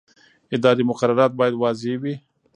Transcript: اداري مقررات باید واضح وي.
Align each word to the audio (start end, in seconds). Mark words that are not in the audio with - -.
اداري 0.55 0.83
مقررات 0.89 1.31
باید 1.39 1.55
واضح 1.61 1.93
وي. 2.01 2.15